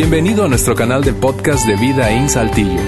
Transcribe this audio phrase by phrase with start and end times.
[0.00, 2.80] Bienvenido a nuestro canal de podcast de Vida en Saltillo.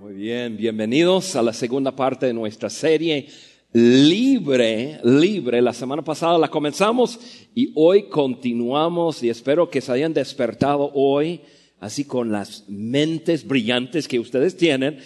[0.00, 3.28] Muy bien, bienvenidos a la segunda parte de nuestra serie
[3.74, 5.60] Libre, Libre.
[5.60, 7.20] La semana pasada la comenzamos
[7.54, 11.42] y hoy continuamos y espero que se hayan despertado hoy
[11.78, 14.98] así con las mentes brillantes que ustedes tienen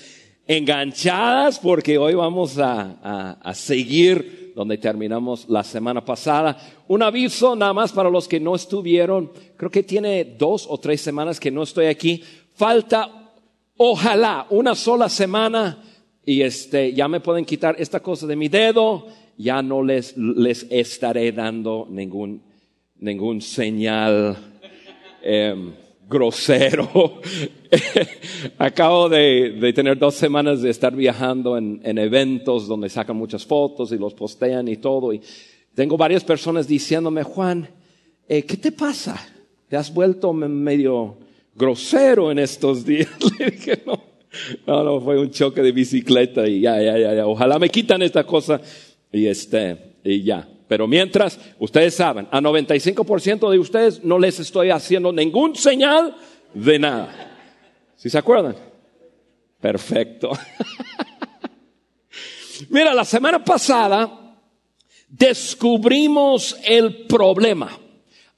[0.46, 6.56] enganchadas porque hoy vamos a, a, seguir donde terminamos la semana pasada.
[6.86, 9.32] Un aviso nada más para los que no estuvieron.
[9.56, 12.22] Creo que tiene dos o tres semanas que no estoy aquí.
[12.54, 13.32] Falta,
[13.76, 15.82] ojalá, una sola semana
[16.24, 19.06] y este, ya me pueden quitar esta cosa de mi dedo.
[19.36, 22.42] Ya no les, les estaré dando ningún,
[23.00, 24.36] ningún señal.
[25.22, 25.72] Eh,
[26.08, 27.20] grosero.
[28.58, 33.98] Acabo de, tener dos semanas de estar viajando en, eventos donde sacan muchas fotos y
[33.98, 35.12] los postean y todo.
[35.12, 35.20] Y
[35.74, 37.68] tengo varias personas diciéndome, Juan,
[38.28, 39.20] eh, ¿qué te pasa?
[39.68, 41.16] ¿Te has vuelto medio
[41.54, 43.08] grosero en estos días?
[43.38, 44.00] Le dije, no,
[44.66, 47.26] no, no, fue un choque de bicicleta y ya, ya, ya, ya.
[47.26, 48.60] Ojalá me quitan esta cosa
[49.12, 50.48] y este, y ya.
[50.68, 56.16] Pero mientras, ustedes saben, a 95% de ustedes no les estoy haciendo ningún señal
[56.54, 57.36] de nada.
[57.96, 58.56] ¿Sí se acuerdan?
[59.60, 60.30] Perfecto.
[62.70, 64.38] Mira, la semana pasada
[65.08, 67.78] descubrimos el problema.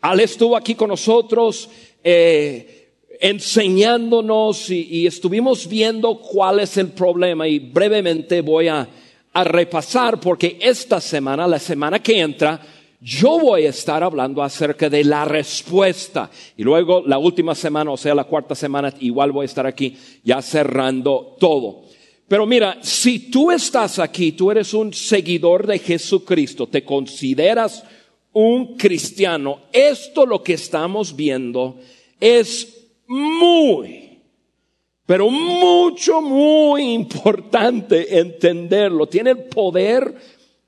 [0.01, 1.69] Al estuvo aquí con nosotros
[2.03, 8.89] eh, enseñándonos y, y estuvimos viendo cuál es el problema y brevemente voy a
[9.37, 12.59] a repasar porque esta semana, la semana que entra,
[13.03, 16.31] yo voy a estar hablando acerca de la respuesta.
[16.57, 19.95] Y luego la última semana, o sea, la cuarta semana, igual voy a estar aquí
[20.25, 21.83] ya cerrando todo.
[22.27, 27.85] Pero mira, si tú estás aquí, tú eres un seguidor de Jesucristo, te consideras
[28.33, 31.77] un cristiano, esto lo que estamos viendo
[32.19, 34.06] es muy,
[35.07, 39.07] pero mucho, muy importante entenderlo.
[39.07, 40.15] Tiene el poder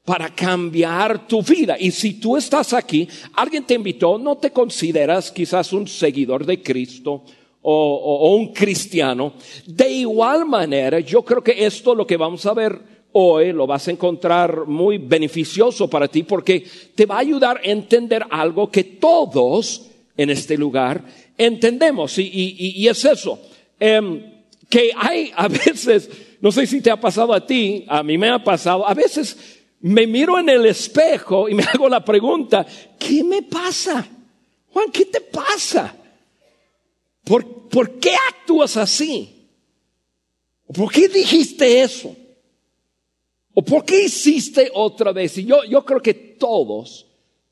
[0.04, 1.76] para cambiar tu vida.
[1.78, 6.62] Y si tú estás aquí, alguien te invitó, no te consideras quizás un seguidor de
[6.62, 7.24] Cristo
[7.60, 9.34] o, un cristiano.
[9.66, 12.80] De igual manera, yo creo que esto lo que vamos a ver
[13.12, 17.70] hoy lo vas a encontrar muy beneficioso para ti porque te va a ayudar a
[17.70, 21.04] entender algo que todos en este lugar
[21.36, 22.18] entendemos.
[22.18, 23.40] Y, es eso.
[23.78, 28.18] Em, que hay a veces, no sé si te ha pasado a ti, a mí
[28.18, 32.66] me ha pasado, a veces me miro en el espejo y me hago la pregunta,
[32.98, 34.06] ¿qué me pasa?
[34.72, 35.94] Juan, ¿qué te pasa?
[37.24, 39.48] ¿Por, ¿por qué actúas así?
[40.72, 42.14] ¿Por qué dijiste eso?
[43.54, 45.38] ¿O por qué hiciste otra vez?
[45.38, 47.06] Y yo, yo creo que todos,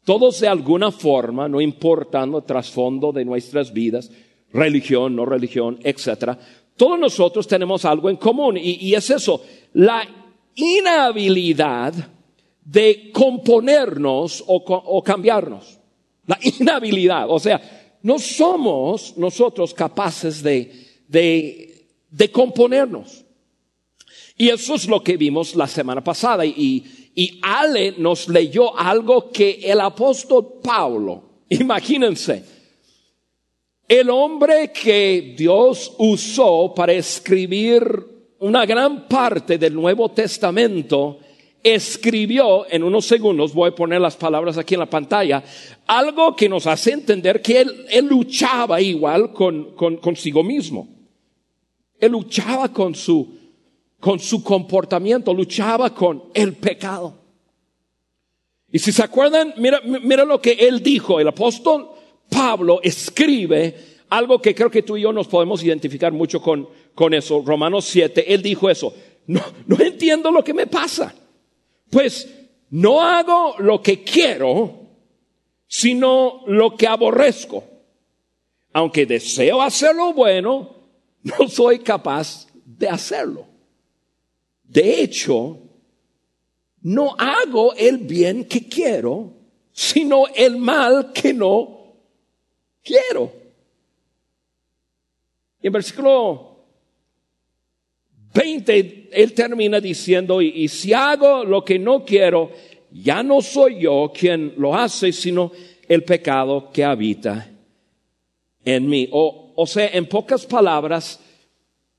[0.05, 4.11] todos de alguna forma, no importando el trasfondo de nuestras vidas,
[4.53, 6.39] religión, no religión, etcétera,
[6.77, 9.43] todos nosotros tenemos algo en común y, es eso,
[9.75, 10.07] la
[10.55, 11.95] inhabilidad
[12.63, 15.79] de componernos o, cambiarnos.
[16.27, 20.73] La inhabilidad, o sea, no somos nosotros capaces de,
[21.09, 23.25] de, de componernos.
[24.37, 26.45] Y eso es lo que vimos la semana pasada.
[26.45, 26.85] Y,
[27.15, 32.56] y Ale nos leyó algo que el apóstol Pablo, imagínense,
[33.89, 37.85] el hombre que Dios usó para escribir
[38.39, 41.21] una gran parte del Nuevo Testamento,
[41.63, 45.43] escribió en unos segundos, voy a poner las palabras aquí en la pantalla,
[45.87, 50.89] algo que nos hace entender que él, luchaba igual con, con, consigo mismo.
[51.99, 53.37] Él luchaba con su,
[53.99, 57.15] con su comportamiento, luchaba con el pecado.
[58.71, 61.96] Y si se acuerdan, mira, mira lo que él dijo, el apóstol
[62.29, 63.75] Pablo escribe
[64.09, 67.43] algo que creo que tú y yo nos podemos identificar mucho con, con eso.
[67.45, 68.95] Romanos 7, él dijo eso.
[69.27, 71.15] No, no entiendo lo que me pasa.
[71.91, 72.33] Pues
[72.71, 74.87] no hago lo que quiero,
[75.67, 77.65] sino lo que aborrezco.
[78.73, 80.77] Aunque deseo hacer lo bueno,
[81.23, 83.47] no soy capaz de hacerlo.
[84.63, 85.59] De hecho,
[86.83, 89.33] no hago el bien que quiero,
[89.73, 91.76] sino el mal que no
[92.87, 93.33] quiero.
[95.61, 96.57] Y en versículo
[98.33, 102.53] 20, él termina diciendo, y, si hago lo que no quiero,
[102.93, 105.51] ya no soy yo quien lo hace, sino
[105.89, 107.51] el pecado que habita
[108.65, 109.09] en mí.
[109.11, 111.19] O, o sea, en pocas palabras,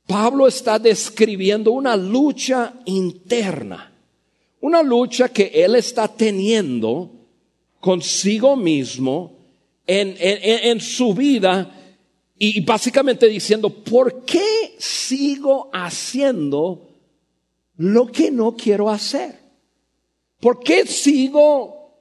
[0.05, 3.91] Pablo está describiendo una lucha interna,
[4.61, 7.11] Una lucha que él está teniendo
[7.79, 9.36] consigo mismo
[9.87, 11.73] en, en, en su vida
[12.39, 16.87] y básicamente diciendo, ¿por qué sigo haciendo
[17.77, 19.39] lo que no quiero hacer?
[20.39, 21.95] ¿Por qué sigo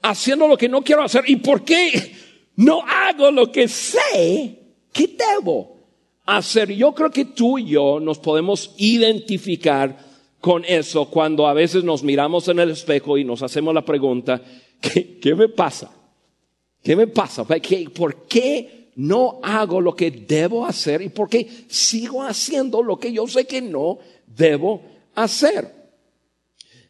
[0.00, 1.24] haciendo lo que no quiero hacer?
[1.26, 2.12] ¿Y por qué
[2.56, 4.58] no hago lo que sé
[4.90, 5.76] que debo
[6.24, 6.72] hacer?
[6.72, 9.98] Yo creo que tú y yo nos podemos identificar
[10.40, 14.40] con eso cuando a veces nos miramos en el espejo y nos hacemos la pregunta,
[14.80, 15.90] ¿qué, qué me pasa?
[16.86, 17.44] ¿Qué me pasa?
[17.44, 23.12] ¿Por qué no hago lo que debo hacer y por qué sigo haciendo lo que
[23.12, 24.82] yo sé que no debo
[25.16, 25.68] hacer?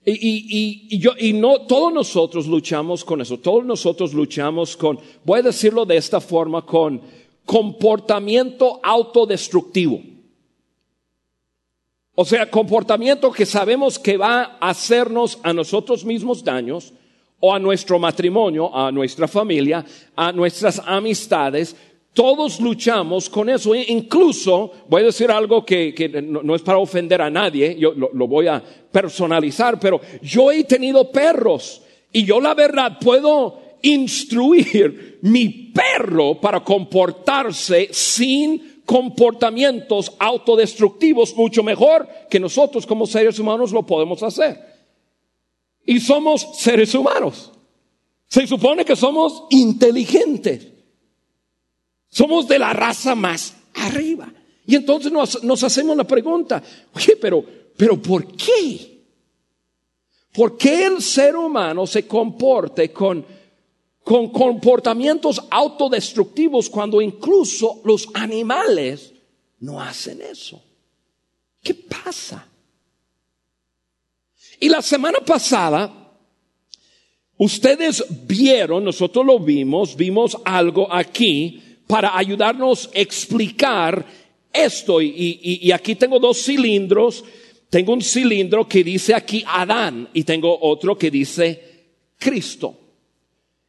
[0.04, 5.00] Y, y, y, yo, y no, todos nosotros luchamos con eso, todos nosotros luchamos con,
[5.24, 7.00] voy a decirlo de esta forma, con
[7.46, 10.02] comportamiento autodestructivo.
[12.14, 16.92] O sea, comportamiento que sabemos que va a hacernos a nosotros mismos daños,
[17.40, 19.84] o a nuestro matrimonio, a nuestra familia,
[20.14, 21.76] a nuestras amistades,
[22.12, 23.74] todos luchamos con eso.
[23.74, 25.94] E incluso, voy a decir algo que,
[26.24, 30.64] no, es para ofender a nadie, yo lo, lo voy a personalizar, pero yo he
[30.64, 41.36] tenido perros y yo la verdad puedo instruir mi perro para comportarse sin comportamientos autodestructivos
[41.36, 44.75] mucho mejor que nosotros como seres humanos lo podemos hacer.
[45.86, 47.52] Y somos seres humanos.
[48.26, 50.66] Se supone que somos inteligentes.
[52.08, 54.32] Somos de la raza más arriba.
[54.66, 56.62] Y entonces nos, hacemos la pregunta,
[56.92, 57.44] oye, pero,
[57.76, 59.04] pero ¿por qué?
[60.32, 63.24] ¿Por qué el ser humano se comporte con,
[64.02, 69.12] con comportamientos autodestructivos cuando incluso los animales
[69.60, 70.60] no hacen eso?
[71.62, 72.46] ¿Qué pasa?
[74.60, 75.92] Y la semana pasada,
[77.36, 84.04] ustedes vieron, nosotros lo vimos, vimos algo aquí para ayudarnos a explicar
[84.52, 85.00] esto.
[85.00, 87.24] Y, aquí tengo dos cilindros.
[87.68, 91.60] Tengo un cilindro que dice aquí Adán y tengo otro que dice
[92.18, 92.78] Cristo.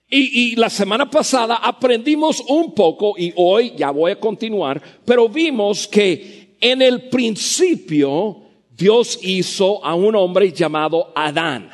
[0.10, 5.88] Y, la semana pasada aprendimos un poco y hoy ya voy a continuar, pero vimos
[5.88, 8.47] que en el principio
[8.77, 11.71] Dios hizo a un hombre llamado Adán.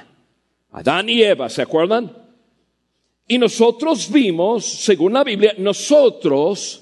[0.71, 2.15] Adán y Eva, ¿se acuerdan?
[3.27, 6.81] Y nosotros vimos, según la Biblia, nosotros,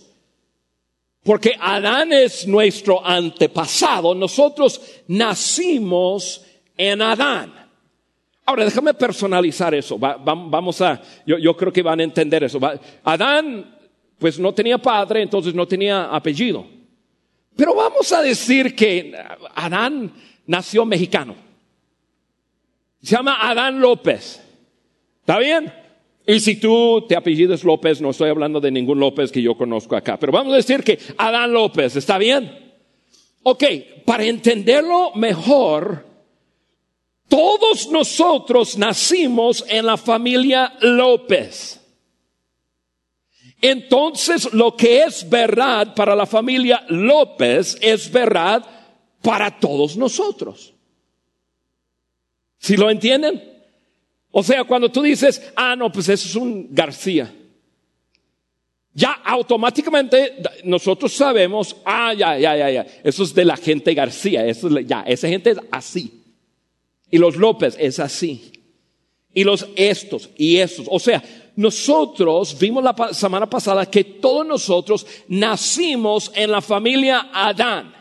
[1.23, 6.45] porque Adán es nuestro antepasado, nosotros nacimos
[6.77, 7.53] en Adán.
[8.45, 9.97] Ahora, déjame personalizar eso.
[9.97, 12.59] vamos a, yo, creo que van a entender eso.
[13.03, 13.77] Adán,
[14.19, 16.81] pues no tenía padre, entonces no tenía apellido.
[17.56, 19.13] Pero vamos a decir que
[19.56, 20.12] Adán
[20.48, 21.36] nació mexicano.
[23.01, 24.42] Se llama Adán López.
[25.21, 25.71] ¿Está bien?
[26.25, 29.95] Y si tú te apellidas López, no estoy hablando de ningún López que yo conozco
[29.95, 32.74] acá, pero vamos a decir que Adán López, ¿está bien?
[33.44, 33.63] Ok,
[34.06, 36.06] para entenderlo mejor,
[37.27, 41.81] todos nosotros nacimos en la familia López.
[43.62, 48.66] Entonces, lo que es verdad para la familia López es verdad
[49.22, 50.74] para todos nosotros.
[52.57, 53.42] ¿Sí lo entienden?
[54.31, 57.31] O sea, cuando tú dices, ah, no, pues eso es un García.
[58.94, 64.45] Ya automáticamente nosotros sabemos, ah, ya, ya, ya, ya, eso es de la gente García,
[64.45, 66.24] eso es, ya, esa gente es así.
[67.09, 68.52] Y los López es así.
[69.33, 70.88] Y los estos y estos.
[70.90, 71.24] O sea,
[71.61, 77.94] nosotros vimos la semana pasada que todos nosotros nacimos en la familia Adán.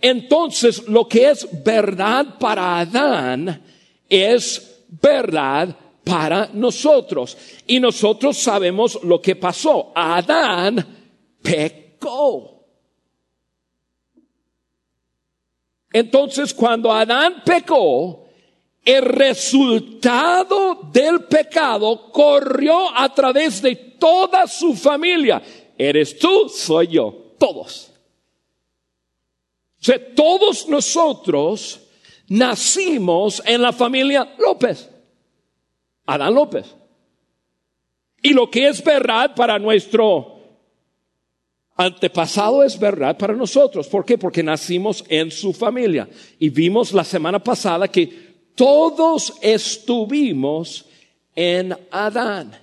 [0.00, 3.62] Entonces, lo que es verdad para Adán
[4.08, 7.36] es verdad para nosotros.
[7.66, 9.92] Y nosotros sabemos lo que pasó.
[9.94, 10.86] Adán
[11.42, 12.64] pecó.
[15.92, 18.27] Entonces, cuando Adán pecó,
[18.88, 25.42] el resultado del pecado corrió a través de toda su familia.
[25.76, 27.92] Eres tú, soy yo, todos.
[29.86, 31.80] O todos nosotros
[32.28, 34.88] nacimos en la familia López.
[36.06, 36.64] Adán López.
[38.22, 40.38] Y lo que es verdad para nuestro
[41.76, 43.86] antepasado es verdad para nosotros.
[43.86, 44.16] ¿Por qué?
[44.16, 46.08] Porque nacimos en su familia.
[46.38, 48.27] Y vimos la semana pasada que
[48.58, 50.84] todos estuvimos
[51.36, 52.58] en Adán.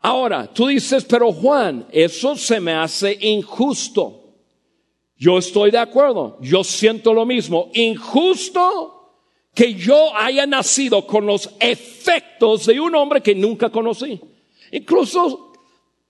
[0.00, 4.24] Ahora, tú dices, pero Juan, eso se me hace injusto.
[5.18, 7.70] Yo estoy de acuerdo, yo siento lo mismo.
[7.74, 9.12] Injusto
[9.54, 14.18] que yo haya nacido con los efectos de un hombre que nunca conocí.
[14.72, 15.52] Incluso,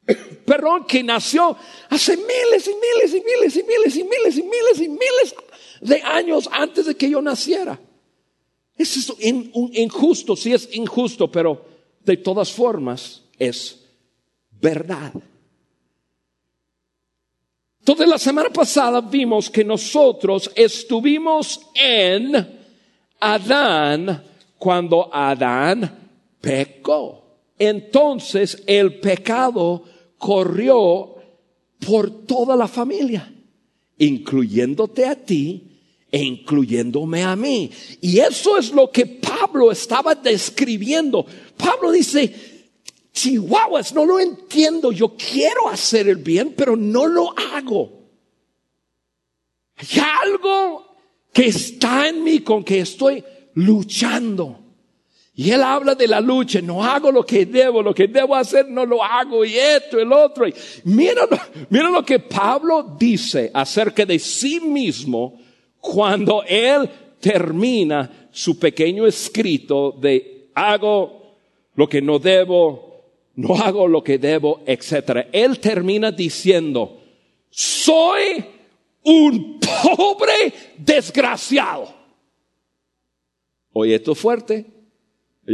[0.46, 1.56] perdón, que nació
[1.88, 5.34] hace miles y miles y miles y miles y miles y miles y miles
[5.80, 7.80] de años antes de que yo naciera.
[8.78, 11.66] Es injusto, sí es injusto, pero
[12.04, 13.84] de todas formas es
[14.52, 15.12] verdad.
[17.80, 22.58] Entonces la semana pasada vimos que nosotros estuvimos en
[23.18, 24.22] Adán
[24.58, 27.24] cuando Adán pecó.
[27.58, 29.82] Entonces el pecado
[30.18, 31.16] corrió
[31.84, 33.32] por toda la familia,
[33.98, 35.67] incluyéndote a ti
[36.10, 37.70] e incluyéndome a mí.
[38.00, 41.26] Y eso es lo que Pablo estaba describiendo.
[41.56, 42.32] Pablo dice,
[43.12, 47.98] chihuahuas, no lo entiendo, yo quiero hacer el bien, pero no lo hago.
[49.76, 50.96] Hay algo
[51.32, 53.22] que está en mí con que estoy
[53.54, 54.64] luchando.
[55.34, 58.68] Y él habla de la lucha, no hago lo que debo, lo que debo hacer
[58.68, 60.46] no lo hago, y esto, el otro.
[60.82, 61.22] Mira,
[61.70, 65.38] mira lo que Pablo dice acerca de sí mismo
[65.80, 66.88] cuando él
[67.20, 71.34] termina su pequeño escrito de hago
[71.74, 73.04] lo que no debo,
[73.36, 75.28] no hago lo que debo, etc.
[75.32, 77.00] Él termina diciendo,
[77.50, 78.44] soy
[79.04, 81.94] un pobre desgraciado.
[83.72, 84.66] Oye, esto es fuerte.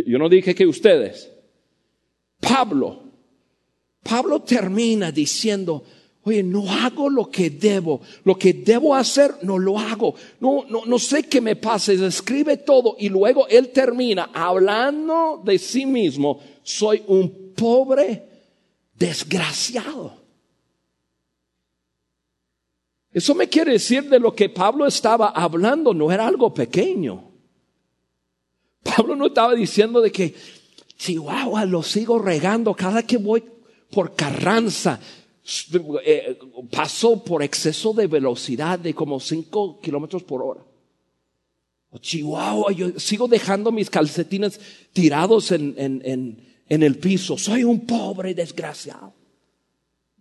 [0.07, 1.31] Yo no dije que ustedes.
[2.41, 3.03] Pablo,
[4.03, 5.85] Pablo termina diciendo,
[6.27, 8.01] Oye, no hago lo que debo.
[8.25, 10.15] Lo que debo hacer, no lo hago.
[10.41, 11.93] No, no, no sé qué me pasa.
[11.93, 16.41] Escribe todo y luego él termina hablando de sí mismo.
[16.63, 18.27] Soy un pobre
[18.95, 20.25] desgraciado.
[23.13, 27.31] Eso me quiere decir de lo que Pablo estaba hablando, no era algo pequeño.
[28.83, 30.35] Pablo no estaba diciendo de que,
[30.97, 33.45] Chihuahua, lo sigo regando cada que voy
[33.91, 34.99] por Carranza
[36.71, 40.65] pasó por exceso de velocidad de como 5 kilómetros por hora.
[42.01, 44.61] Chihuahua, yo sigo dejando mis calcetines
[44.93, 47.39] tirados en, en, en, el piso.
[47.39, 49.15] Soy un pobre desgraciado.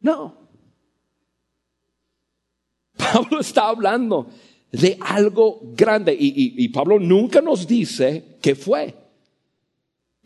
[0.01, 0.37] No.
[2.97, 4.27] Pablo está hablando
[4.71, 8.93] de algo grande y, y Pablo nunca nos dice qué fue.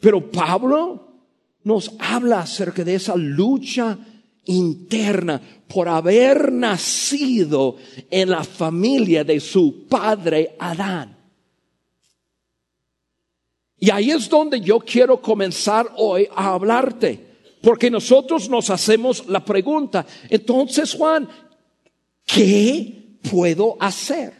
[0.01, 1.07] Pero Pablo
[1.63, 3.97] nos habla acerca de esa lucha
[4.47, 7.77] interna por haber nacido
[8.09, 11.15] en la familia de su padre Adán.
[13.79, 17.25] Y ahí es donde yo quiero comenzar hoy a hablarte,
[17.61, 21.27] porque nosotros nos hacemos la pregunta, entonces Juan,
[22.25, 24.36] ¿qué puedo hacer?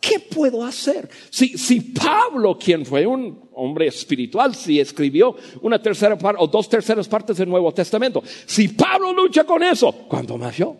[0.00, 1.08] ¿Qué puedo hacer?
[1.30, 6.68] Si, si Pablo, quien fue un hombre espiritual, si escribió una tercera parte o dos
[6.68, 10.76] terceras partes del Nuevo Testamento, si Pablo lucha con eso, ¿cuándo más yo?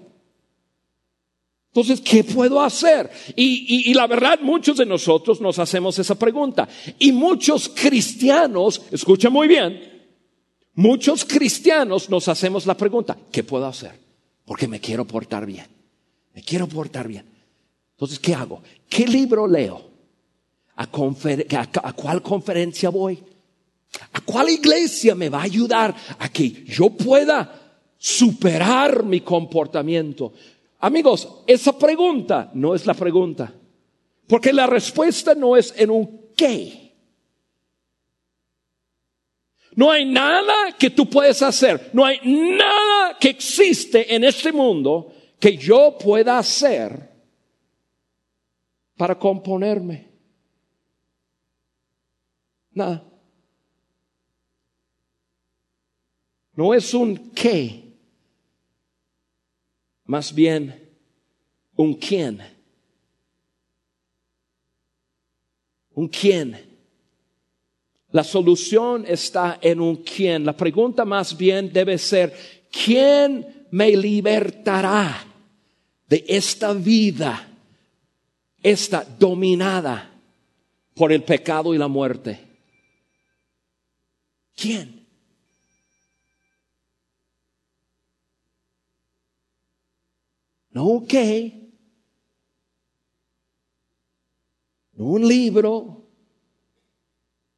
[1.68, 3.10] Entonces, ¿qué puedo hacer?
[3.34, 6.66] Y, y, la verdad, muchos de nosotros nos hacemos esa pregunta.
[6.98, 10.08] Y muchos cristianos, escucha muy bien,
[10.74, 13.92] muchos cristianos nos hacemos la pregunta, ¿qué puedo hacer?
[14.46, 15.66] Porque me quiero portar bien.
[16.32, 17.35] Me quiero portar bien.
[17.96, 18.62] Entonces, ¿qué hago?
[18.90, 19.82] ¿Qué libro leo?
[20.76, 23.18] ¿A, cuál conferencia voy?
[24.12, 30.34] ¿A cuál iglesia me va a ayudar a que yo pueda superar mi comportamiento?
[30.80, 33.50] Amigos, esa pregunta no es la pregunta.
[34.28, 36.92] Porque la respuesta no es en un qué.
[39.74, 41.90] No hay nada que tú puedes hacer.
[41.94, 47.15] No hay nada que existe en este mundo que yo pueda hacer
[48.96, 50.08] para componerme.
[52.72, 53.04] Nada.
[56.54, 57.94] No es un qué,
[60.04, 60.88] más bien
[61.76, 62.40] un quién.
[65.92, 66.78] Un quién.
[68.10, 70.44] La solución está en un quién.
[70.46, 75.26] La pregunta más bien debe ser, ¿quién me libertará
[76.08, 77.55] de esta vida
[78.70, 80.12] está dominada
[80.94, 82.40] por el pecado y la muerte.
[84.56, 85.06] ¿Quién?
[90.70, 91.70] No un qué,
[94.94, 96.10] no un libro,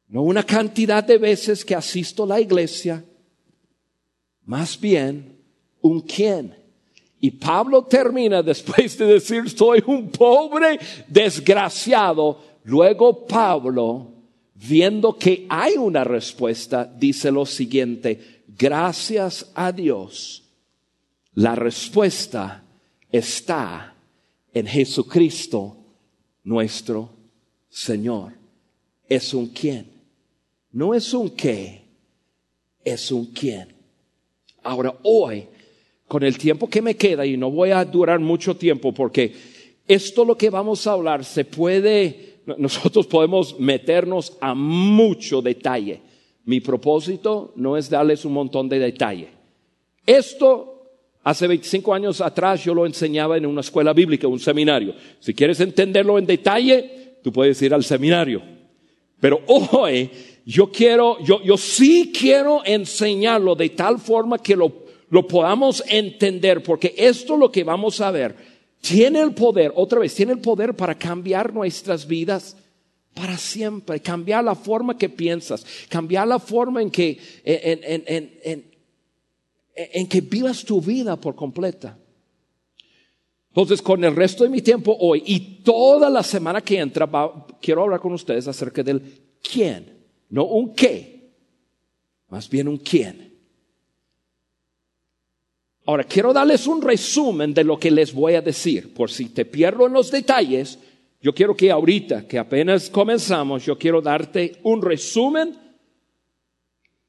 [0.07, 3.03] no una cantidad de veces que asisto a la iglesia,
[4.43, 5.43] más bien
[5.81, 6.58] un quién.
[7.21, 12.39] Y Pablo termina después de decir, soy un pobre desgraciado.
[12.63, 14.11] luego Pablo,
[14.55, 20.43] viendo que hay una respuesta, dice lo siguiente, gracias a Dios,
[21.33, 22.63] la respuesta
[23.11, 23.95] está
[24.53, 25.77] en Jesucristo
[26.43, 27.09] nuestro
[27.69, 28.33] Señor.
[29.07, 29.91] Es un quién.
[30.71, 31.83] No es un qué,
[32.83, 33.73] es un quién.
[34.63, 35.47] Ahora, hoy,
[36.09, 39.31] con el tiempo que me queda, y no voy a durar mucho tiempo porque
[39.87, 46.01] esto lo que vamos a hablar se puede, nosotros podemos meternos a mucho detalle.
[46.45, 49.29] Mi propósito no es darles un montón de detalle.
[50.05, 50.79] Esto
[51.21, 54.95] Hace 25 años atrás yo lo enseñaba en una escuela bíblica, un seminario.
[55.19, 58.41] Si quieres entenderlo en detalle, tú puedes ir al seminario.
[59.19, 60.09] Pero hoy
[60.45, 64.71] yo quiero, yo, yo sí quiero enseñarlo de tal forma que lo,
[65.09, 68.35] lo podamos entender, porque esto lo que vamos a ver
[68.81, 72.55] tiene el poder, otra vez, tiene el poder para cambiar nuestras vidas
[73.13, 78.71] para siempre, cambiar la forma que piensas, cambiar la forma en que, en, en, en,
[79.75, 81.97] en que vivas tu vida por completa.
[83.49, 87.09] Entonces, con el resto de mi tiempo hoy y toda la semana que entra,
[87.61, 89.01] quiero hablar con ustedes acerca del
[89.41, 91.31] quién, no un qué,
[92.29, 93.28] más bien un quién.
[95.89, 99.43] Ahora, quiero darles un resumen de lo que les voy a decir, por si te
[99.43, 100.77] pierdo en los detalles,
[101.19, 105.57] yo quiero que ahorita, que apenas comenzamos, yo quiero darte un resumen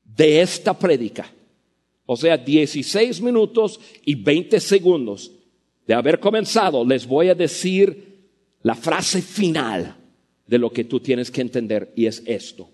[0.03, 1.31] de esta prédica.
[2.07, 5.31] O sea, 16 minutos y 20 segundos
[5.87, 8.31] de haber comenzado, les voy a decir
[8.63, 9.95] la frase final
[10.47, 12.71] de lo que tú tienes que entender y es esto.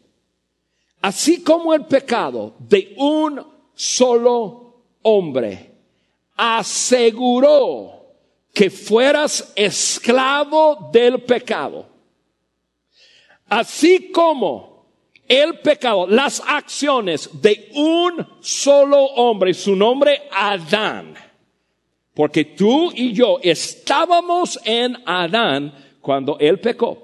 [1.00, 3.42] Así como el pecado de un
[3.74, 5.74] solo hombre
[6.36, 7.96] aseguró
[8.52, 11.86] que fueras esclavo del pecado,
[13.48, 14.76] así como
[15.28, 21.14] el pecado, las acciones de un solo hombre, su nombre Adán.
[22.14, 27.02] Porque tú y yo estábamos en Adán cuando él pecó.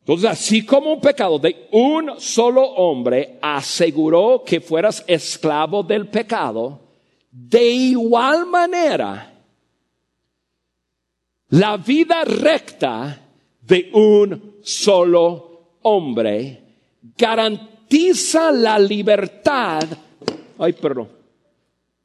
[0.00, 6.80] Entonces, así como un pecado de un solo hombre aseguró que fueras esclavo del pecado,
[7.30, 9.32] de igual manera,
[11.50, 13.20] la vida recta
[13.60, 16.62] de un solo hombre
[17.16, 19.82] garantiza la libertad.
[20.58, 21.08] Ay, perdón.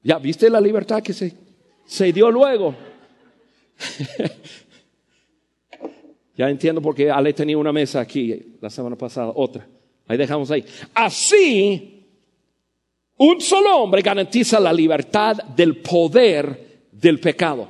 [0.03, 1.33] ¿Ya viste la libertad que se,
[1.85, 2.75] se dio luego?
[6.38, 9.67] ya entiendo por qué Ale tenía una mesa aquí la semana pasada, otra.
[10.07, 10.63] Ahí dejamos ahí.
[10.93, 11.94] Así,
[13.17, 17.67] un solo hombre garantiza la libertad del poder del pecado.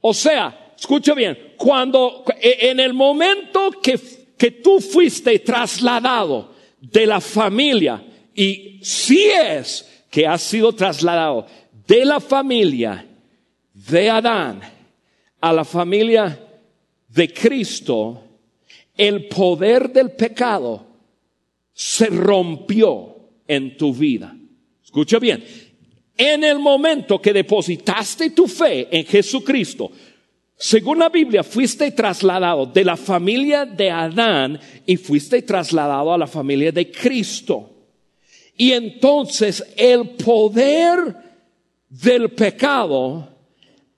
[0.00, 3.98] O sea, escucha bien, cuando en el momento que,
[4.36, 6.52] que tú fuiste trasladado
[6.82, 8.02] de la familia.
[8.34, 11.46] Y si es que ha sido trasladado
[11.86, 13.06] de la familia
[13.72, 14.60] de Adán
[15.40, 16.38] a la familia
[17.08, 18.22] de Cristo,
[18.96, 20.86] el poder del pecado
[21.72, 24.36] se rompió en tu vida.
[24.92, 25.42] Escucha bien,
[26.18, 29.90] en el momento que depositaste tu fe en Jesucristo,
[30.54, 36.26] según la Biblia, fuiste trasladado de la familia de Adán y fuiste trasladado a la
[36.26, 37.70] familia de Cristo.
[38.54, 41.16] Y entonces el poder
[41.88, 43.30] del pecado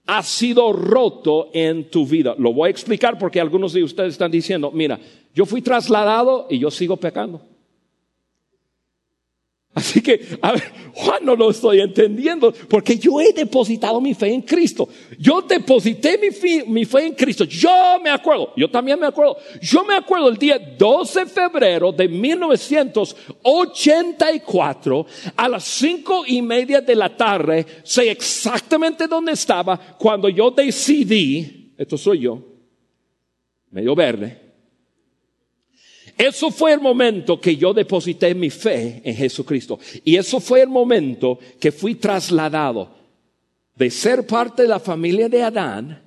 [0.07, 2.37] ha sido roto en tu vida.
[2.39, 5.01] Lo voy a explicar porque algunos de ustedes están diciendo, mira,
[5.35, 7.54] yo fui trasladado y yo sigo pecando.
[9.75, 10.63] Así que, a ver,
[10.95, 14.89] Juan no lo estoy entendiendo, porque yo he depositado mi fe en Cristo.
[15.19, 17.43] Yo deposité mi fe, mi fe en Cristo.
[17.43, 19.37] Yo me acuerdo, yo también me acuerdo.
[19.61, 26.81] Yo me acuerdo el día 12 de febrero de 1984, a las cinco y media
[26.81, 32.39] de la tarde, sé exactamente dónde estaba cuando yo decidí, esto soy yo,
[33.73, 34.44] medio verde,
[36.17, 39.79] eso fue el momento que yo deposité mi fe en Jesucristo.
[40.05, 42.95] Y eso fue el momento que fui trasladado
[43.75, 46.03] de ser parte de la familia de Adán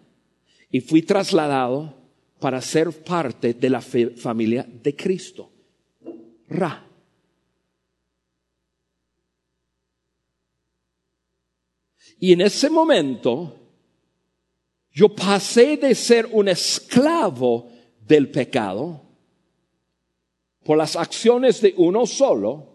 [0.72, 1.94] y fui trasladado
[2.40, 5.52] para ser parte de la familia de Cristo.
[6.48, 6.86] Ra.
[12.20, 13.56] Y en ese momento
[14.92, 17.70] yo pasé de ser un esclavo
[18.08, 19.07] del pecado
[20.68, 22.66] por las acciones de uno solo,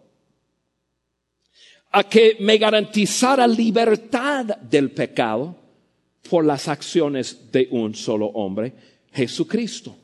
[1.91, 5.55] a que me garantizara libertad del pecado
[6.31, 8.73] por las acciones de un solo hombre,
[9.13, 9.95] Jesucristo.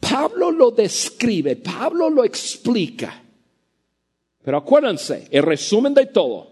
[0.00, 3.22] Pablo lo describe, Pablo lo explica.
[4.42, 6.48] Pero acuérdense, el resumen de todo,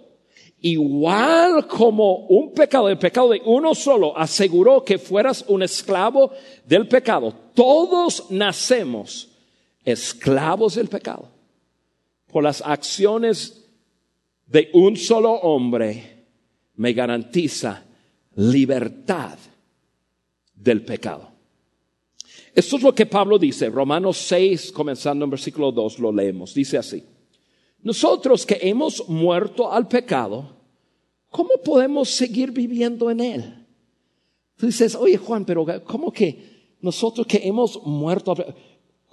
[0.60, 6.32] igual como un pecado, el pecado de uno solo aseguró que fueras un esclavo
[6.66, 9.30] del pecado, todos nacemos
[9.84, 11.28] esclavos del pecado
[12.30, 13.64] por las acciones
[14.46, 16.26] de un solo hombre
[16.76, 17.84] me garantiza
[18.36, 19.38] libertad
[20.54, 21.30] del pecado.
[22.54, 26.78] Esto es lo que Pablo dice, Romanos 6, comenzando en versículo 2, lo leemos, dice
[26.78, 27.04] así.
[27.82, 30.56] Nosotros que hemos muerto al pecado,
[31.30, 33.66] ¿cómo podemos seguir viviendo en él?
[34.56, 38.58] Tú dices, oye Juan, pero ¿cómo que nosotros que hemos muerto al pecado,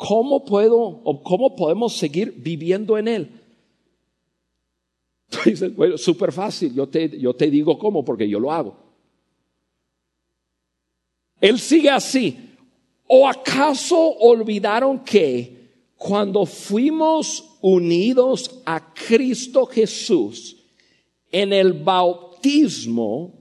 [0.07, 3.41] ¿cómo puedo o cómo podemos seguir viviendo en él?
[5.29, 8.75] Tú dices, bueno, súper fácil, yo te, yo te digo cómo, porque yo lo hago.
[11.39, 12.35] Él sigue así.
[13.05, 20.57] ¿O acaso olvidaron que cuando fuimos unidos a Cristo Jesús
[21.31, 23.33] en el bautismo,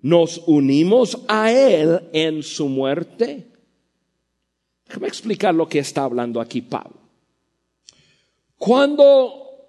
[0.00, 3.49] nos unimos a Él en su muerte?
[4.90, 6.98] Déjame explicar lo que está hablando aquí Pablo.
[8.58, 9.68] Cuando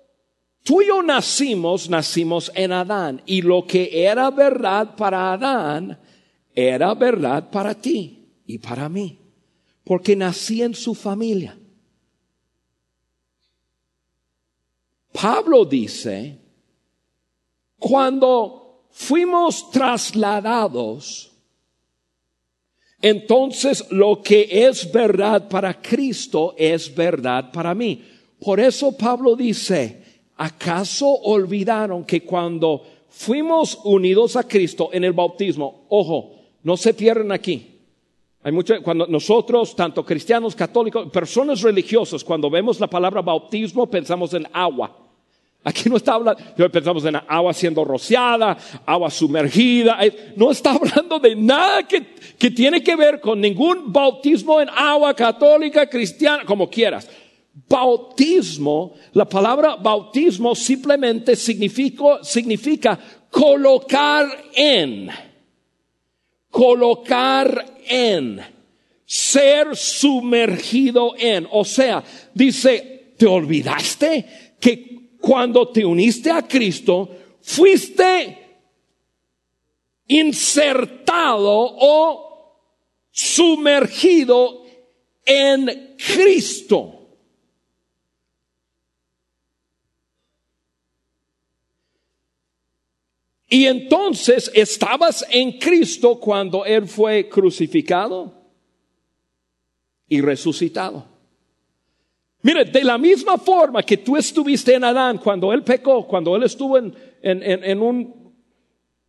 [0.63, 5.99] tú y yo nacimos, nacimos en Adán, y lo que era verdad para Adán,
[6.55, 9.19] era verdad para ti y para mí,
[9.83, 11.55] porque nací en su familia.
[15.11, 16.39] Pablo dice,
[17.77, 21.30] cuando fuimos trasladados,
[23.01, 28.03] entonces lo que es verdad para Cristo es verdad para mí.
[28.39, 30.03] Por eso Pablo dice,
[30.37, 36.31] ¿acaso olvidaron que cuando fuimos unidos a Cristo en el bautismo, ojo,
[36.63, 37.67] no se pierden aquí.
[38.43, 44.33] Hay mucho, cuando nosotros, tanto cristianos, católicos, personas religiosas, cuando vemos la palabra bautismo, pensamos
[44.33, 45.00] en agua.
[45.63, 49.99] Aquí no está hablando, pensamos en agua siendo rociada, agua sumergida.
[50.35, 55.13] No está hablando de nada que, que tiene que ver con ningún bautismo en agua
[55.13, 57.09] católica, cristiana, como quieras.
[57.67, 62.97] Bautismo, la palabra bautismo simplemente significa, significa
[63.29, 65.09] colocar en
[66.51, 68.39] colocar en,
[69.05, 71.47] ser sumergido en.
[71.49, 77.09] O sea, dice, ¿te olvidaste que cuando te uniste a Cristo,
[77.41, 78.37] fuiste
[80.07, 82.57] insertado o
[83.11, 84.65] sumergido
[85.25, 86.97] en Cristo?
[93.53, 98.33] Y entonces estabas en Cristo cuando Él fue crucificado
[100.07, 101.10] y resucitado.
[102.43, 106.43] Mire, de la misma forma que tú estuviste en Adán cuando Él pecó, cuando Él
[106.43, 108.33] estuvo en, en, un,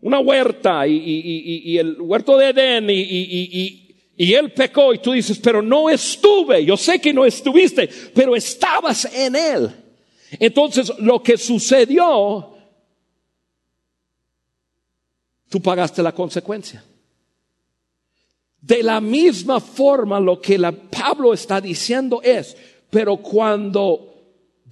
[0.01, 3.83] una huerta y, y, el huerto de Edén y,
[4.17, 8.37] y Él pecó y tú dices, pero no estuve, yo sé que no estuviste, pero
[8.37, 9.71] estabas en Él.
[10.39, 12.53] Entonces lo que sucedió
[15.53, 16.83] tú pagaste la consecuencia.
[18.61, 22.57] De la misma forma lo que la Pablo está diciendo es,
[22.93, 24.13] pero cuando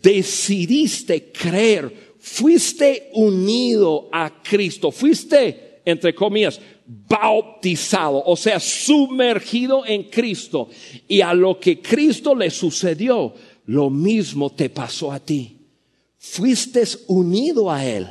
[0.03, 10.69] decidiste creer, fuiste unido a Cristo, fuiste, entre comillas, bautizado, o sea, sumergido en Cristo,
[11.09, 13.33] y a lo que Cristo le sucedió,
[13.65, 15.57] lo mismo te pasó a ti.
[16.19, 18.07] Fuiste unido a Él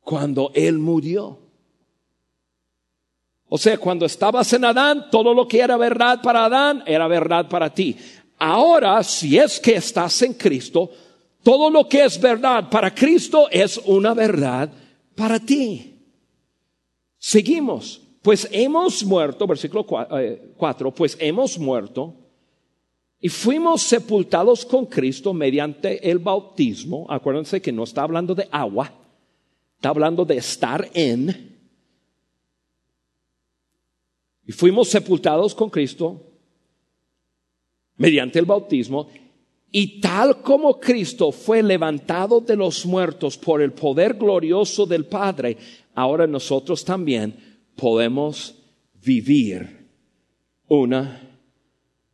[0.00, 1.38] cuando Él murió.
[3.54, 7.50] O sea, cuando estabas en Adán, todo lo que era verdad para Adán era verdad
[7.50, 7.94] para ti.
[8.44, 10.90] Ahora, si es que estás en Cristo,
[11.44, 14.68] todo lo que es verdad para Cristo es una verdad
[15.14, 15.94] para ti.
[17.18, 18.00] Seguimos.
[18.20, 22.14] Pues hemos muerto, versículo 4, eh, pues hemos muerto
[23.20, 27.06] y fuimos sepultados con Cristo mediante el bautismo.
[27.08, 28.92] Acuérdense que no está hablando de agua,
[29.76, 31.60] Está hablando de estar en.
[34.44, 36.31] Y fuimos sepultados con Cristo
[37.96, 39.08] mediante el bautismo.
[39.70, 45.56] Y tal como Cristo fue levantado de los muertos por el poder glorioso del Padre,
[45.94, 47.34] ahora nosotros también
[47.74, 48.54] podemos
[49.02, 49.88] vivir
[50.68, 51.38] una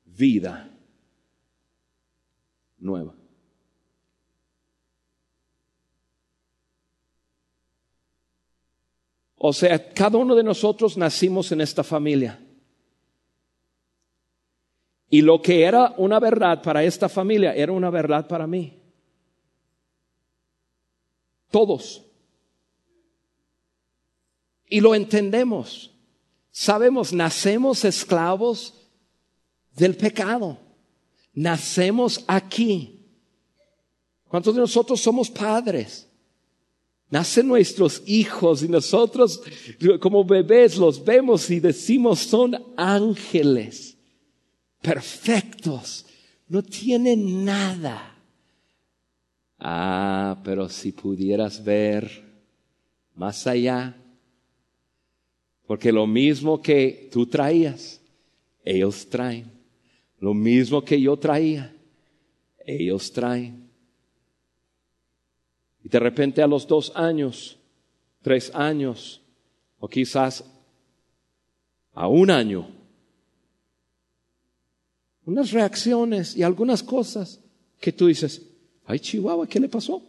[0.04, 0.70] vida
[2.78, 3.14] nueva.
[9.38, 12.40] O sea, cada uno de nosotros nacimos en esta familia.
[15.10, 18.78] Y lo que era una verdad para esta familia era una verdad para mí.
[21.50, 22.04] Todos.
[24.66, 25.90] Y lo entendemos.
[26.50, 28.74] Sabemos, nacemos esclavos
[29.74, 30.58] del pecado.
[31.32, 32.98] Nacemos aquí.
[34.28, 36.08] ¿Cuántos de nosotros somos padres?
[37.10, 39.40] Nacen nuestros hijos y nosotros
[40.00, 43.96] como bebés los vemos y decimos son ángeles,
[44.80, 46.06] perfectos,
[46.48, 48.16] no tienen nada.
[49.58, 52.24] Ah, pero si pudieras ver
[53.14, 53.96] más allá,
[55.66, 58.00] porque lo mismo que tú traías,
[58.64, 59.50] ellos traen.
[60.18, 61.74] Lo mismo que yo traía,
[62.64, 63.68] ellos traen.
[65.84, 67.58] Y de repente a los dos años,
[68.22, 69.20] tres años,
[69.78, 70.44] o quizás
[71.92, 72.77] a un año,
[75.28, 77.38] unas reacciones y algunas cosas
[77.78, 78.40] que tú dices,
[78.86, 80.02] ay Chihuahua, ¿qué le pasó?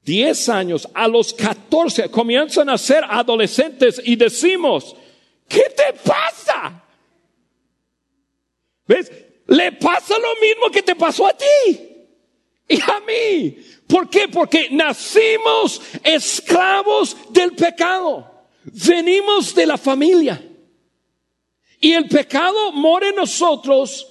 [0.00, 4.94] Diez años, a los catorce, comienzan a ser adolescentes y decimos,
[5.48, 6.84] ¿qué te pasa?
[8.86, 9.10] ¿Ves?
[9.48, 12.06] Le pasa lo mismo que te pasó a ti
[12.68, 13.58] y a mí.
[13.88, 14.28] ¿Por qué?
[14.28, 18.37] Porque nacimos esclavos del pecado.
[18.72, 20.44] Venimos de la familia.
[21.80, 24.06] Y el pecado mora en nosotros.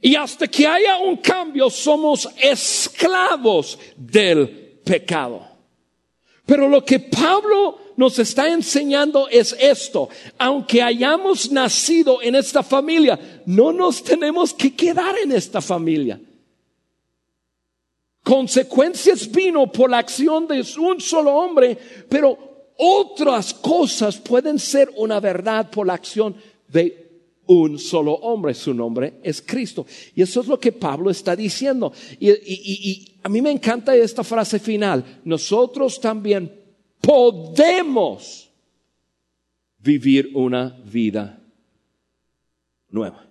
[0.00, 5.46] Y hasta que haya un cambio somos esclavos del pecado.
[6.46, 10.08] Pero lo que Pablo nos está enseñando es esto.
[10.38, 16.18] Aunque hayamos nacido en esta familia, no nos tenemos que quedar en esta familia.
[18.22, 21.76] Consecuencias vino por la acción de un solo hombre,
[22.08, 22.47] pero
[22.78, 26.36] otras cosas pueden ser una verdad por la acción
[26.68, 27.08] de
[27.48, 28.54] un solo hombre.
[28.54, 29.84] Su nombre es Cristo.
[30.14, 31.92] Y eso es lo que Pablo está diciendo.
[32.20, 35.20] Y, a mí me encanta esta frase final.
[35.24, 36.54] Nosotros también
[37.00, 38.48] podemos
[39.78, 41.42] vivir una vida
[42.90, 43.26] nueva.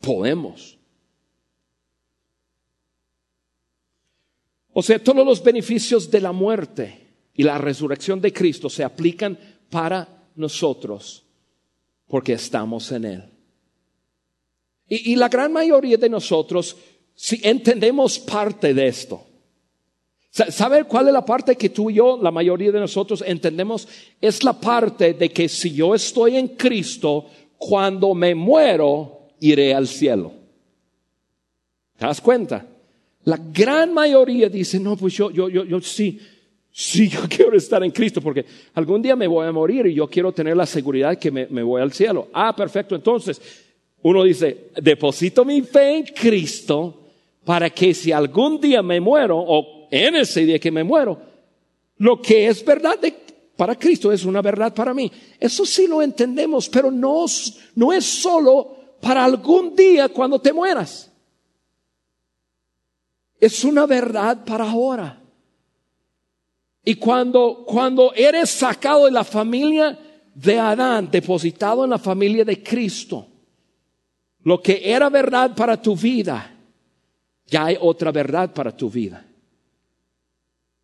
[0.00, 0.78] Podemos.
[4.74, 9.38] O sea, todos los beneficios de la muerte y la resurrección de Cristo se aplican
[9.70, 11.24] para nosotros
[12.08, 13.24] porque estamos en Él.
[14.88, 16.76] Y, la gran mayoría de nosotros,
[17.14, 19.26] si entendemos parte de esto,
[20.30, 23.86] ¿Sabe cuál es la parte que tú y yo, la mayoría de nosotros entendemos?
[24.20, 29.86] Es la parte de que si yo estoy en Cristo, cuando me muero, iré al
[29.86, 30.32] cielo.
[31.96, 32.66] ¿Te das cuenta?
[33.24, 36.20] La gran mayoría dice, no, pues yo, yo, yo, yo sí,
[36.70, 40.08] sí, yo quiero estar en Cristo porque algún día me voy a morir y yo
[40.08, 42.28] quiero tener la seguridad que me, me voy al cielo.
[42.32, 42.94] Ah, perfecto.
[42.94, 43.40] Entonces,
[44.02, 47.00] uno dice, deposito mi fe en Cristo
[47.44, 51.18] para que si algún día me muero o en ese día que me muero,
[51.98, 52.98] lo que es verdad
[53.56, 55.10] para Cristo es una verdad para mí.
[55.38, 57.26] Eso sí lo entendemos, pero no,
[57.76, 61.10] no es solo para algún día cuando te mueras.
[63.44, 65.20] Es una verdad para ahora.
[66.82, 69.98] Y cuando, cuando eres sacado de la familia
[70.34, 73.28] de Adán, depositado en la familia de Cristo,
[74.44, 76.56] lo que era verdad para tu vida,
[77.46, 79.22] ya hay otra verdad para tu vida.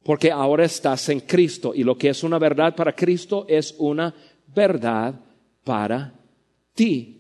[0.03, 4.15] Porque ahora estás en Cristo y lo que es una verdad para Cristo es una
[4.49, 5.15] verdad
[5.65, 6.13] para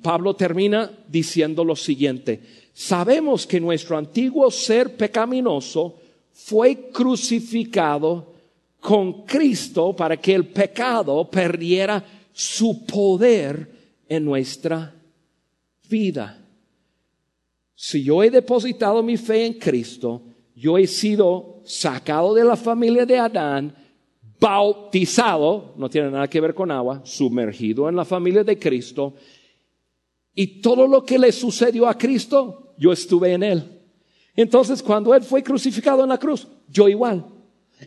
[0.02, 2.40] Pablo termina diciendo lo siguiente,
[2.72, 5.96] sabemos que nuestro antiguo ser pecaminoso
[6.32, 8.32] fue crucificado
[8.80, 13.70] con Cristo para que el pecado perdiera su poder
[14.08, 14.94] en nuestra
[15.88, 16.38] vida.
[17.74, 20.22] Si yo he depositado mi fe en Cristo,
[20.54, 23.74] yo he sido sacado de la familia de Adán,
[24.38, 29.14] bautizado, no tiene nada que ver con agua, sumergido en la familia de Cristo,
[30.34, 33.80] y todo lo que le sucedió a Cristo, yo estuve en él.
[34.36, 37.26] Entonces, cuando él fue crucificado en la cruz, yo igual.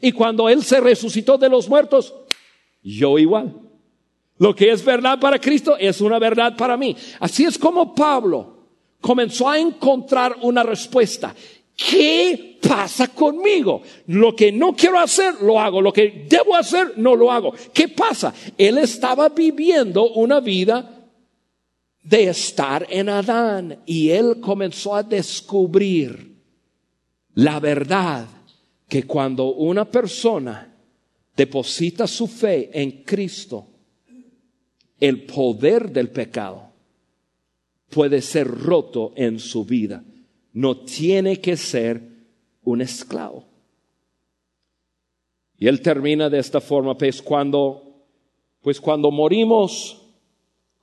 [0.01, 2.13] Y cuando él se resucitó de los muertos,
[2.81, 3.55] yo igual.
[4.37, 6.95] Lo que es verdad para Cristo es una verdad para mí.
[7.19, 8.53] Así es como Pablo
[8.99, 11.35] comenzó a encontrar una respuesta.
[11.75, 13.81] ¿Qué pasa conmigo?
[14.07, 15.81] Lo que no quiero hacer, lo hago.
[15.81, 17.53] Lo que debo hacer, no lo hago.
[17.73, 18.33] ¿Qué pasa?
[18.57, 21.02] Él estaba viviendo una vida
[22.03, 26.33] de estar en Adán y él comenzó a descubrir
[27.35, 28.27] la verdad
[28.87, 30.75] que cuando una persona
[31.35, 33.67] deposita su fe en Cristo,
[34.99, 36.69] el poder del pecado
[37.89, 40.03] puede ser roto en su vida.
[40.53, 42.01] No tiene que ser
[42.63, 43.45] un esclavo.
[45.57, 48.05] Y él termina de esta forma, pues cuando,
[48.61, 50.02] pues cuando morimos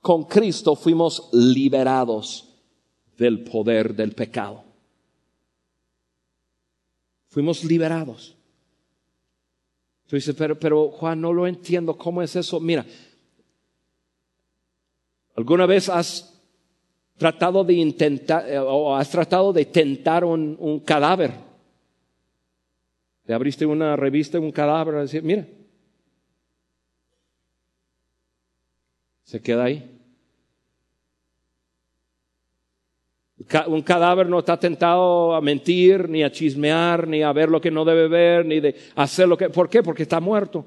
[0.01, 2.49] con Cristo fuimos liberados
[3.17, 4.63] del poder del pecado.
[7.27, 8.35] Fuimos liberados.
[10.07, 12.59] Tú dices, pero, pero Juan, no lo entiendo, ¿cómo es eso?
[12.59, 12.85] Mira,
[15.35, 16.41] ¿alguna vez has
[17.15, 21.31] tratado de intentar, eh, o has tratado de tentar un, un cadáver?
[23.25, 25.47] Te abriste una revista, un cadáver, y decir, mira,
[29.31, 29.89] se queda ahí.
[33.67, 37.71] Un cadáver no está tentado a mentir, ni a chismear, ni a ver lo que
[37.71, 39.49] no debe ver, ni de hacer lo que...
[39.49, 39.81] ¿Por qué?
[39.81, 40.65] Porque está muerto.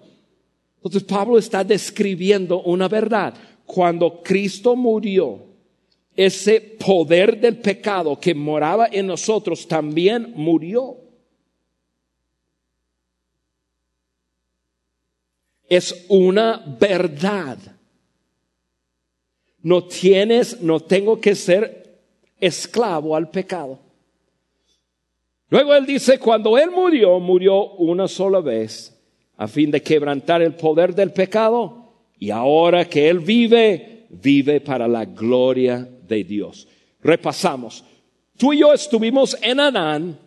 [0.76, 3.34] Entonces Pablo está describiendo una verdad.
[3.66, 5.44] Cuando Cristo murió,
[6.16, 10.96] ese poder del pecado que moraba en nosotros también murió.
[15.68, 17.73] Es una verdad.
[19.64, 22.02] No tienes, no tengo que ser
[22.38, 23.78] esclavo al pecado.
[25.48, 28.94] Luego él dice, cuando él murió, murió una sola vez
[29.38, 34.86] a fin de quebrantar el poder del pecado y ahora que él vive, vive para
[34.86, 36.68] la gloria de Dios.
[37.00, 37.84] Repasamos.
[38.36, 40.18] Tú y yo estuvimos en Adán.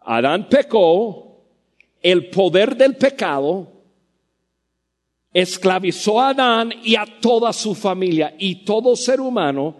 [0.00, 1.42] Adán pecó,
[2.02, 3.75] el poder del pecado
[5.36, 9.76] esclavizó a Adán y a toda su familia y todo ser humano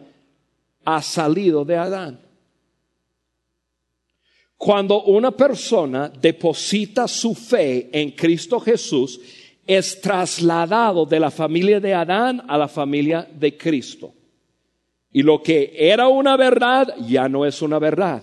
[0.84, 2.20] ha salido de Adán.
[4.58, 9.18] Cuando una persona deposita su fe en Cristo Jesús,
[9.66, 14.12] es trasladado de la familia de Adán a la familia de Cristo.
[15.10, 18.22] Y lo que era una verdad ya no es una verdad.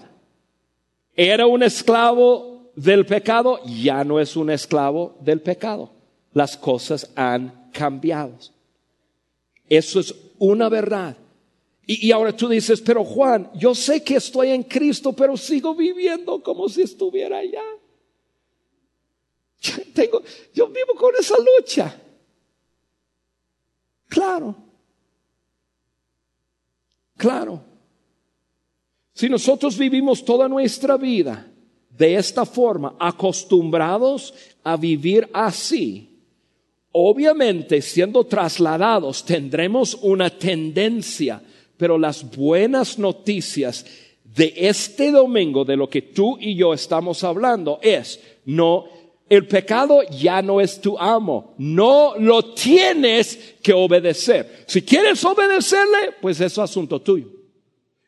[1.15, 5.92] Era un esclavo del pecado, ya no es un esclavo del pecado
[6.33, 8.37] las cosas han cambiado.
[9.69, 11.17] Eso es una verdad.
[11.85, 16.41] Y, ahora tú dices, pero Juan, yo sé que estoy en Cristo, pero sigo viviendo
[16.41, 17.63] como si estuviera allá.
[19.93, 20.21] Tengo,
[20.53, 22.01] yo vivo con esa lucha.
[24.07, 24.55] Claro.
[27.17, 27.61] Claro.
[29.13, 31.51] Si nosotros vivimos toda nuestra vida
[31.89, 36.12] de esta forma, acostumbrados a vivir así,
[36.95, 41.41] Obviamente, siendo trasladados, tendremos una tendencia,
[41.75, 43.83] pero las buenas noticias
[44.23, 48.85] de este domingo, de lo que tú y yo estamos hablando, es, no,
[49.27, 54.63] el pecado ya no es tu amo, no lo tienes que obedecer.
[54.67, 57.27] Si quieres obedecerle, pues eso es asunto tuyo,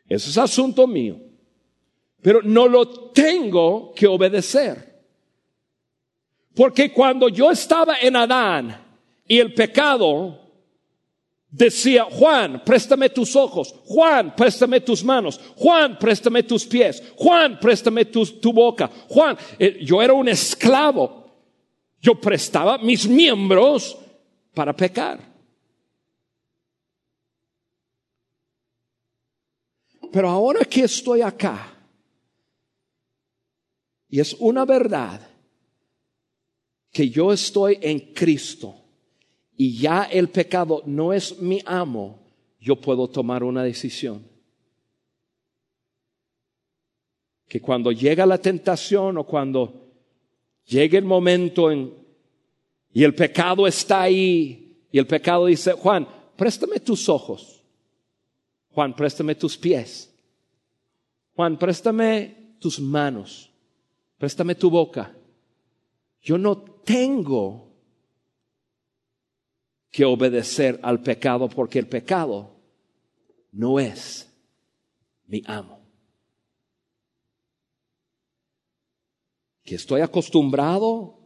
[0.07, 1.17] eso es asunto mío,
[2.21, 4.94] pero no lo tengo que obedecer.
[6.55, 8.81] Porque cuando yo estaba en Adán
[9.27, 10.39] y el pecado
[11.49, 18.05] decía, Juan, préstame tus ojos, Juan, préstame tus manos, Juan, préstame tus pies, Juan, préstame
[18.05, 21.25] tu, boca, Juan, eh, yo era un esclavo,
[22.01, 23.97] yo prestaba mis miembros
[24.53, 25.19] para pecar.
[30.11, 31.73] Pero ahora que estoy acá,
[34.09, 35.34] y es una verdad,
[36.95, 38.73] que yo estoy en Cristo
[39.57, 42.21] y ya el pecado no es mi amo,
[42.57, 44.25] yo puedo tomar una decisión.
[47.49, 49.91] Que cuando llega la tentación o cuando
[50.63, 51.93] llegue el momento en,
[52.93, 56.07] y el pecado está ahí y el pecado dice, Juan,
[56.37, 57.61] préstame tus ojos.
[58.69, 60.15] Juan, préstame tus pies.
[61.35, 63.51] Juan, préstame tus manos.
[64.17, 65.13] Préstame tu boca.
[66.21, 67.73] Yo no tengo
[69.91, 72.55] que obedecer al pecado porque el pecado
[73.51, 74.29] no es
[75.27, 75.79] mi amo.
[79.63, 81.17] ¿Que estoy acostumbrado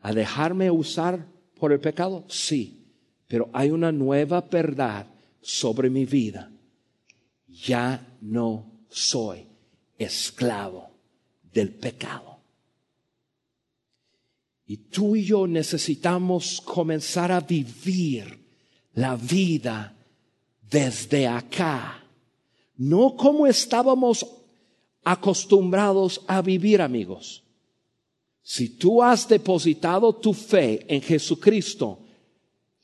[0.00, 1.26] a dejarme usar
[1.58, 2.24] por el pecado?
[2.28, 2.86] Sí,
[3.26, 5.06] pero hay una nueva verdad
[5.40, 6.50] sobre mi vida.
[7.46, 9.46] Ya no soy
[9.98, 10.90] esclavo
[11.52, 12.35] del pecado.
[14.66, 18.38] Y tú y yo necesitamos comenzar a vivir
[18.94, 19.94] la vida
[20.68, 22.02] desde acá.
[22.76, 24.26] No como estábamos
[25.04, 27.44] acostumbrados a vivir, amigos.
[28.42, 32.00] Si tú has depositado tu fe en Jesucristo,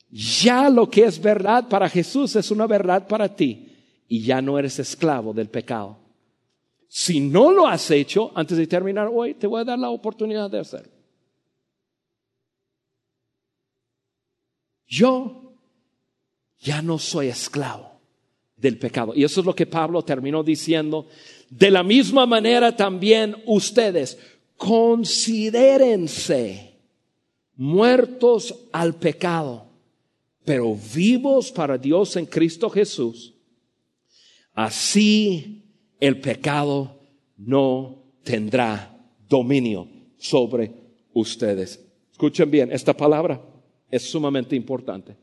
[0.09, 3.67] ya lo que es verdad para Jesús es una verdad para ti
[4.07, 5.97] y ya no eres esclavo del pecado.
[6.87, 10.49] Si no lo has hecho, antes de terminar hoy, te voy a dar la oportunidad
[10.49, 10.92] de hacerlo.
[14.87, 15.53] Yo
[16.59, 17.99] ya no soy esclavo
[18.55, 19.13] del pecado.
[19.15, 21.07] Y eso es lo que Pablo terminó diciendo.
[21.49, 24.17] De la misma manera también ustedes
[24.55, 26.79] considérense
[27.55, 29.67] muertos al pecado,
[30.45, 33.33] pero vivos para Dios en Cristo Jesús.
[34.53, 35.65] Así
[35.99, 37.01] el pecado
[37.37, 40.71] no tendrá dominio sobre
[41.13, 41.85] ustedes.
[42.11, 43.41] Escuchen bien, esta palabra
[43.93, 45.15] es sumamente importante.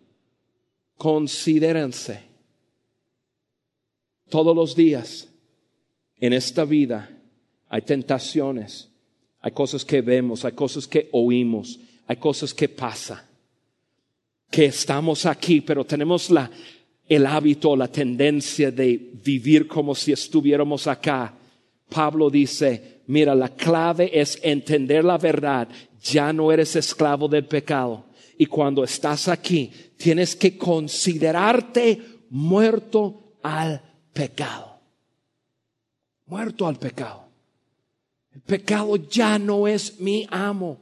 [0.96, 2.22] Considérense
[4.28, 5.28] todos los días
[6.20, 7.10] en esta vida
[7.68, 8.88] hay tentaciones,
[9.40, 13.18] hay cosas que vemos, hay cosas que oímos, hay cosas que pasan.
[14.48, 16.48] Que estamos aquí, pero tenemos la,
[17.08, 21.34] el hábito, la tendencia de vivir como si estuviéramos acá.
[21.88, 25.68] Pablo dice, mira, la clave es entender la verdad.
[26.02, 28.09] Ya no eres esclavo del pecado.
[28.40, 33.82] Y cuando estás aquí, tienes que considerarte muerto al
[34.14, 34.80] pecado.
[36.24, 37.28] Muerto al pecado.
[38.32, 40.78] El pecado ya no es mi amo.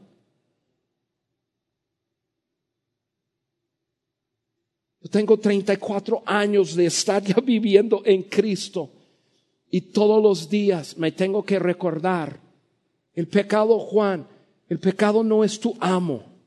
[5.02, 8.88] Yo tengo 34 años de estar ya viviendo en Cristo
[9.68, 12.38] y todos los días me tengo que recordar,
[13.14, 14.28] el pecado, Juan,
[14.68, 16.37] el pecado no es tu amo.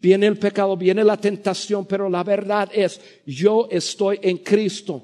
[0.00, 5.02] Viene el pecado, viene la tentación, pero la verdad es, yo estoy en Cristo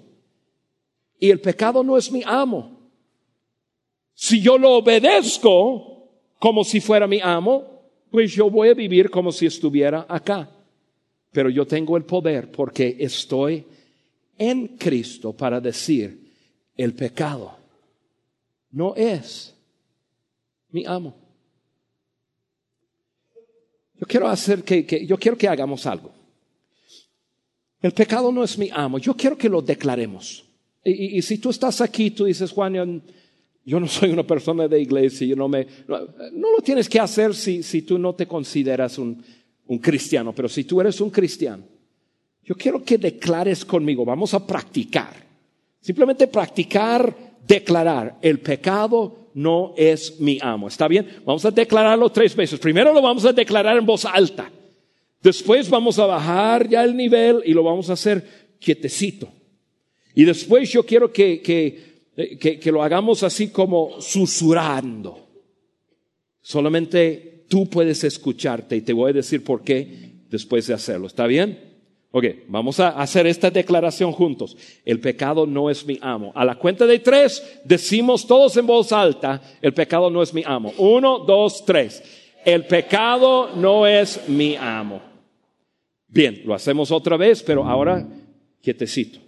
[1.19, 2.81] y el pecado no es mi amo.
[4.13, 7.73] Si yo lo obedezco como si fuera mi amo,
[8.11, 10.51] pues yo voy a vivir como si estuviera acá.
[11.31, 13.65] Pero yo tengo el poder porque estoy
[14.37, 16.33] en Cristo para decir,
[16.77, 17.57] el pecado
[18.73, 19.55] no es
[20.71, 21.22] mi amo.
[24.03, 26.11] Yo quiero hacer que, yo quiero que hagamos algo.
[27.81, 28.99] El pecado no es mi amo.
[28.99, 30.45] Yo quiero que lo declaremos.
[30.85, 33.01] Y, si tú estás aquí, tú dices, Juan,
[33.65, 37.33] yo, no soy una persona de iglesia, yo no me, no, lo tienes que hacer
[37.33, 39.23] si, si tú no te consideras un,
[39.69, 41.63] un cristiano, pero si tú eres un cristiano,
[42.43, 45.15] yo quiero que declares conmigo, vamos a practicar,
[45.81, 47.15] simplemente practicar,
[47.47, 51.07] declarar, el pecado no es mi amo, ¿está bien?
[51.25, 54.51] Vamos a declararlo tres veces, primero lo vamos a declarar en voz alta,
[55.23, 59.29] después vamos a bajar ya el nivel y lo vamos a hacer quietecito.
[60.15, 65.27] Y después yo quiero que, que, que, que lo hagamos así como susurrando.
[66.43, 71.07] Solamente tú puedes escucharte y te voy a decir por qué después de hacerlo.
[71.07, 71.72] ¿Está bien?
[72.15, 74.55] Ok, vamos a hacer esta declaración juntos.
[74.85, 76.31] El pecado no es mi amo.
[76.35, 80.43] A la cuenta de tres decimos todos en voz alta, el pecado no es mi
[80.45, 80.75] amo.
[80.77, 82.03] Uno, dos, tres.
[82.45, 85.01] El pecado no es mi amo.
[86.07, 88.07] Bien, lo hacemos otra vez, pero ahora
[88.61, 89.19] quietecito.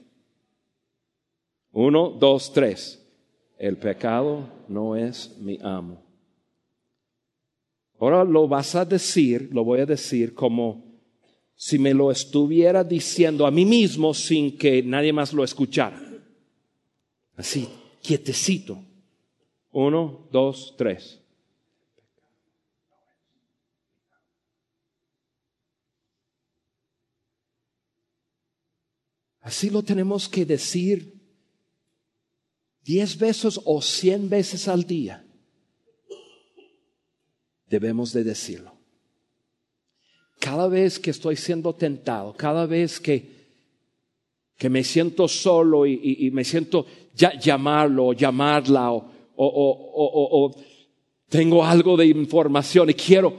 [1.72, 3.00] Uno, dos, tres.
[3.56, 6.02] El pecado no es mi amo.
[7.98, 10.93] Ahora lo vas a decir, lo voy a decir como
[11.56, 16.00] si me lo estuviera diciendo a mí mismo sin que nadie más lo escuchara.
[17.36, 17.68] Así,
[18.02, 18.82] quietecito.
[19.72, 21.20] Uno, dos, tres.
[29.40, 31.14] Así lo tenemos que decir
[32.82, 35.26] diez veces o cien veces al día,
[37.66, 38.73] debemos de decirlo.
[40.44, 43.48] Cada vez que estoy siendo tentado, cada vez que,
[44.58, 46.84] que me siento solo y, me siento
[47.14, 50.54] llamarlo o llamarla o,
[51.30, 53.32] tengo algo de información y quiero,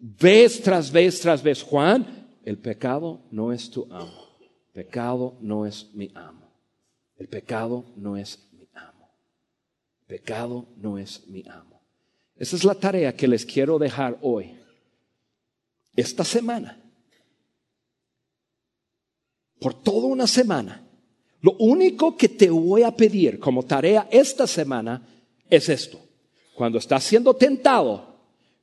[0.00, 4.24] vez tras vez tras vez, Juan, el pecado no es tu amo.
[4.72, 6.48] Pecado no es mi amo.
[7.18, 8.40] El pecado no es
[10.06, 11.82] Pecado no es mi amo.
[12.36, 14.63] Esa es la tarea que les quiero dejar hoy.
[15.96, 16.80] Esta semana.
[19.60, 20.82] Por toda una semana.
[21.40, 25.02] Lo único que te voy a pedir como tarea esta semana
[25.48, 26.00] es esto.
[26.54, 28.14] Cuando estás siendo tentado,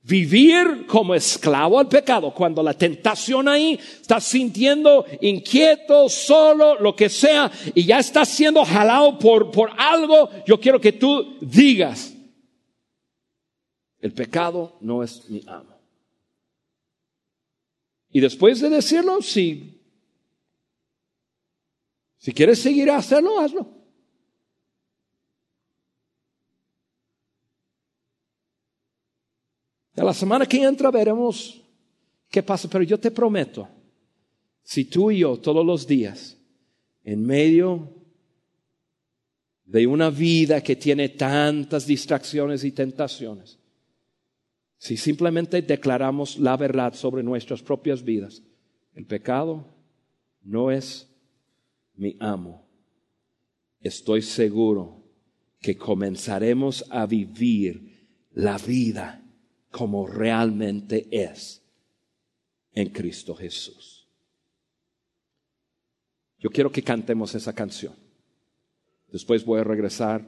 [0.04, 7.08] Vivir como esclavo al pecado, cuando la tentación ahí, estás sintiendo inquieto, solo, lo que
[7.08, 12.16] sea, y ya estás siendo jalado por, por algo, yo quiero que tú digas,
[14.00, 15.71] el pecado no es mi amo.
[18.12, 19.82] Y después de decirlo, si,
[22.18, 23.82] si quieres seguir a hacerlo, hazlo.
[30.04, 31.62] la semana que entra veremos
[32.30, 33.68] qué pasa, pero yo te prometo,
[34.64, 36.38] si tú y yo todos los días,
[37.04, 37.94] en medio
[39.66, 43.60] de una vida que tiene tantas distracciones y tentaciones,
[44.82, 48.42] si simplemente declaramos la verdad sobre nuestras propias vidas,
[48.96, 49.64] el pecado
[50.42, 51.08] no es
[51.94, 52.68] mi amo.
[53.80, 55.04] Estoy seguro
[55.60, 59.24] que comenzaremos a vivir la vida
[59.70, 61.62] como realmente es
[62.74, 64.08] en Cristo Jesús.
[66.40, 67.94] Yo quiero que cantemos esa canción.
[69.12, 70.28] Después voy a regresar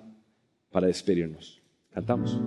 [0.70, 1.60] para despedirnos.
[1.92, 2.40] Cantamos.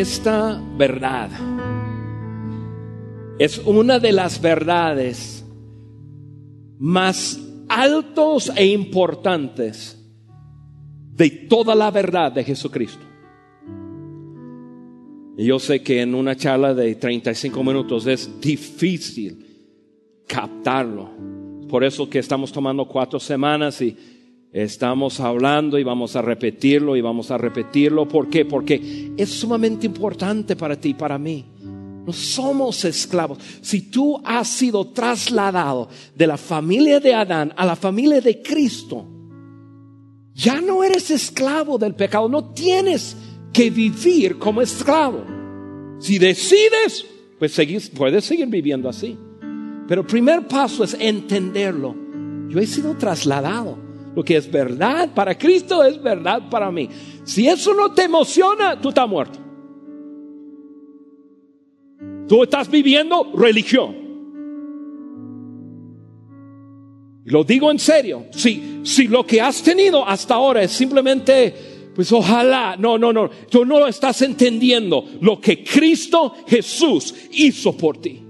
[0.00, 1.30] Esta verdad
[3.38, 5.44] es una de las verdades
[6.78, 9.98] más altos e importantes
[11.14, 13.04] de toda la verdad de Jesucristo.
[15.36, 19.44] Y yo sé que en una charla de 35 minutos es difícil
[20.26, 21.10] captarlo.
[21.68, 23.96] Por eso que estamos tomando cuatro semanas y
[24.52, 28.08] estamos hablando y vamos a repetirlo y vamos a repetirlo.
[28.08, 28.44] ¿Por qué?
[28.44, 31.44] Porque es sumamente importante para ti y para mí.
[32.06, 33.38] No somos esclavos.
[33.60, 39.06] Si tú has sido trasladado de la familia de Adán a la familia de Cristo,
[40.34, 42.28] ya no eres esclavo del pecado.
[42.28, 43.16] No tienes
[43.52, 45.24] que vivir como esclavo.
[45.98, 47.04] Si decides,
[47.38, 47.60] pues
[47.94, 49.18] puedes seguir viviendo así.
[49.86, 51.94] Pero el primer paso es entenderlo.
[52.48, 53.87] Yo he sido trasladado.
[54.14, 56.88] Lo que es verdad para Cristo es verdad para mí.
[57.24, 59.38] Si eso no te emociona, tú estás muerto.
[62.26, 64.08] Tú estás viviendo religión.
[67.24, 68.26] Lo digo en serio.
[68.30, 71.54] Si, si lo que has tenido hasta ahora es simplemente,
[71.94, 77.98] pues ojalá, no, no, no, tú no estás entendiendo lo que Cristo Jesús hizo por
[77.98, 78.22] ti.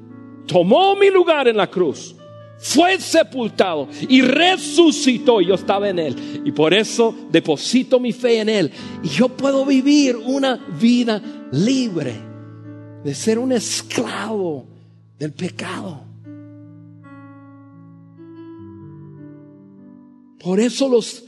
[0.46, 2.16] Tomó mi lugar en la cruz,
[2.58, 5.40] fue sepultado y resucitó.
[5.40, 8.72] Yo estaba en Él y por eso deposito mi fe en Él.
[9.02, 12.14] Y yo puedo vivir una vida libre
[13.04, 14.66] de ser un esclavo
[15.18, 16.04] del pecado.
[20.40, 21.24] Por eso los,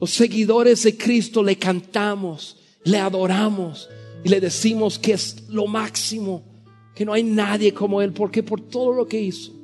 [0.00, 3.88] los seguidores de Cristo le cantamos, le adoramos
[4.24, 6.42] y le decimos que es lo máximo,
[6.94, 9.59] que no hay nadie como Él, porque por todo lo que hizo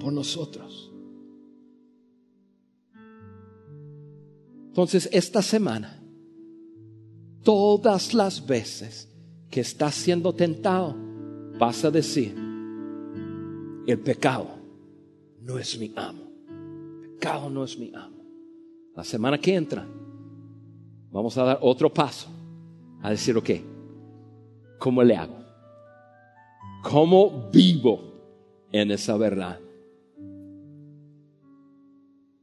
[0.00, 0.90] por nosotros.
[4.66, 6.02] Entonces, esta semana,
[7.42, 9.08] todas las veces
[9.50, 10.96] que estás siendo tentado,
[11.58, 12.34] vas a decir,
[13.86, 14.48] el pecado
[15.42, 16.22] no es mi amo.
[17.02, 18.24] El pecado no es mi amo.
[18.96, 19.86] La semana que entra,
[21.10, 22.28] vamos a dar otro paso
[23.02, 23.50] a decir, ok,
[24.78, 25.36] ¿cómo le hago?
[26.82, 28.00] ¿Cómo vivo
[28.72, 29.58] en esa verdad?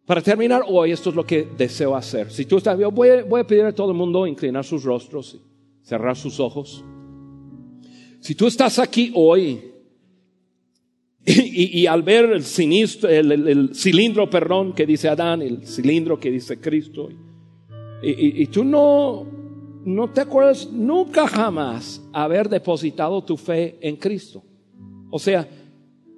[0.07, 2.31] Para terminar hoy, esto es lo que deseo hacer.
[2.31, 5.85] Si tú estás, voy, voy a pedir a todo el mundo inclinar sus rostros y
[5.85, 6.81] cerrar sus ojos.
[8.21, 9.73] Si tú estás aquí hoy
[11.25, 17.09] y, al ver el, el, cilindro, perdón, que dice Adán, el cilindro que dice Cristo,
[18.01, 19.27] y, y tú no,
[19.83, 24.41] no te acuerdas nunca jamás haber depositado tu fe en Cristo.
[25.11, 25.45] O sea,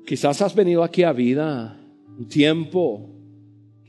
[0.05, 1.75] quizás has venido aquí a vida
[2.19, 3.18] un tiempo,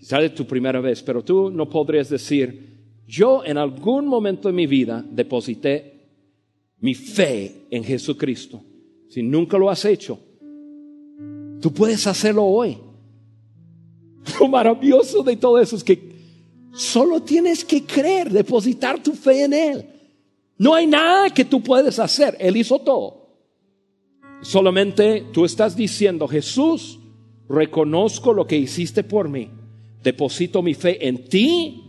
[0.01, 4.67] quizás tu primera vez, pero tú no podrías decir, yo en algún momento de mi
[4.67, 6.09] vida deposité
[6.79, 8.63] mi fe en Jesucristo.
[9.11, 10.19] Si nunca lo has hecho,
[11.61, 12.79] tú puedes hacerlo hoy.
[14.41, 16.11] Lo maravilloso de todo eso es que
[16.73, 19.87] solo tienes que creer, depositar tu fe en Él.
[20.57, 22.37] No hay nada que tú puedes hacer.
[22.39, 23.29] Él hizo todo.
[24.41, 27.01] Solamente tú estás diciendo, Jesús,
[27.49, 29.51] reconozco lo que hiciste por mí.
[30.03, 31.83] Deposito mi fe en ti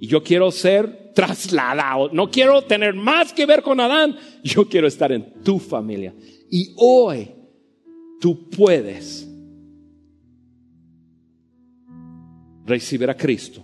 [0.00, 2.10] y yo quiero ser trasladado.
[2.12, 4.16] No quiero tener más que ver con Adán.
[4.42, 6.14] Yo quiero estar en tu familia.
[6.50, 7.30] Y hoy
[8.20, 9.28] tú puedes
[12.64, 13.62] recibir a Cristo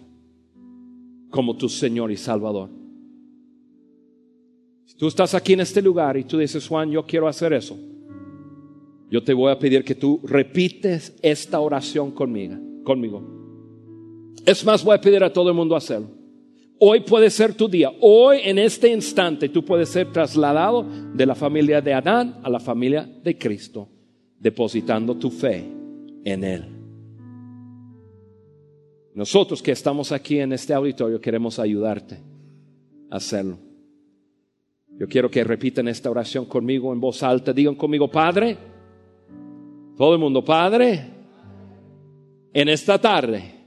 [1.31, 2.71] como tu Señor y Salvador.
[4.87, 7.77] Si tú estás aquí en este lugar y tú dices, Juan, yo quiero hacer eso,
[9.11, 12.57] yo te voy a pedir que tú repites esta oración conmigo.
[12.85, 13.38] conmigo.
[14.45, 16.09] Es más, voy a pedir a todo el mundo hacerlo.
[16.81, 17.91] Hoy puede ser tu día.
[18.01, 22.61] Hoy, en este instante, tú puedes ser trasladado de la familia de Adán a la
[22.61, 23.89] familia de Cristo,
[24.39, 25.65] depositando tu fe
[26.25, 26.65] en Él.
[29.15, 32.21] Nosotros que estamos aquí en este auditorio queremos ayudarte
[33.11, 33.59] a hacerlo.
[34.97, 37.53] Yo quiero que repiten esta oración conmigo en voz alta.
[37.53, 38.57] Digan conmigo, Padre.
[39.97, 41.05] Todo el mundo, Padre.
[42.53, 43.58] En esta tarde,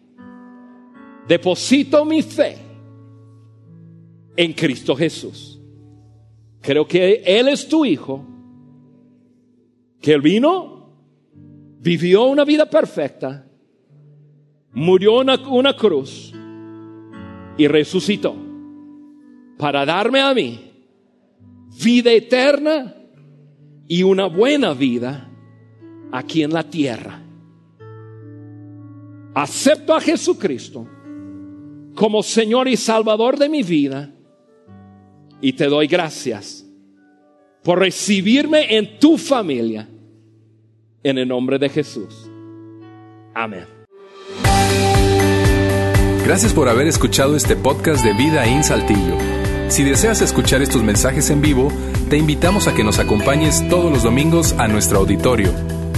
[1.28, 2.58] deposito mi fe
[4.36, 5.60] en Cristo Jesús.
[6.62, 8.26] Creo que Él es tu Hijo,
[10.00, 10.94] que Él vino,
[11.80, 13.48] vivió una vida perfecta,
[14.74, 16.34] murió una, una cruz
[17.58, 18.36] y resucitó
[19.58, 20.72] para darme a mí
[21.84, 22.96] vida eterna
[23.88, 25.30] y una buena vida
[26.12, 27.22] aquí en la tierra.
[29.34, 30.88] Acepto a Jesucristo
[32.02, 34.10] como Señor y Salvador de mi vida
[35.40, 36.66] y te doy gracias
[37.62, 39.88] por recibirme en tu familia.
[41.04, 42.28] En el nombre de Jesús.
[43.36, 43.66] Amén.
[46.26, 49.16] Gracias por haber escuchado este podcast de Vida en Saltillo.
[49.68, 51.72] Si deseas escuchar estos mensajes en vivo,
[52.10, 55.54] te invitamos a que nos acompañes todos los domingos a nuestro auditorio.